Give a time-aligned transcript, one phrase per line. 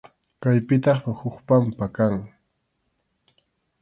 [0.43, 2.15] Kaypitaqmi huk pampa kan.